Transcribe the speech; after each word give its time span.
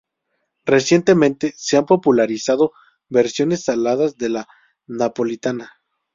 Recientemente 0.65 1.53
se 1.55 1.77
han 1.77 1.85
popularizado 1.85 2.71
versiones 3.07 3.65
saladas 3.65 4.17
de 4.17 4.29
la 4.29 4.47
napolitana. 4.87 5.73